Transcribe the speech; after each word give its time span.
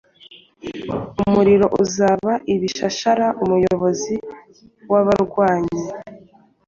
Umuriro 1.23 1.65
uzaba 1.83 2.31
ibishashara 2.53 3.25
umuyobozi 3.43 4.15
wabarwanyi 4.91 5.79